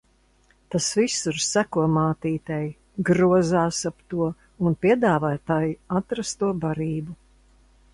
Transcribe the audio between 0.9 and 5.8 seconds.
visur seko mātītei, grozās ap to un piedāvā tai